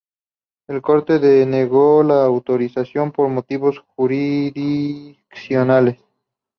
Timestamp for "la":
0.67-0.81, 2.01-2.25